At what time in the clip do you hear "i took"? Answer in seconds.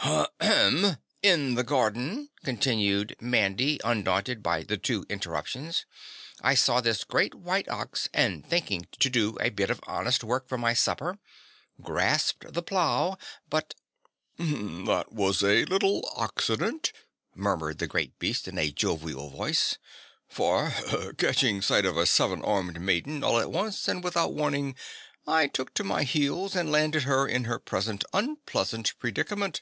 25.26-25.74